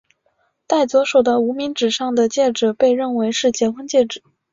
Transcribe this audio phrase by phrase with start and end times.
[0.65, 4.23] 戴左手的无名指上的戒指被认为是结婚戒指。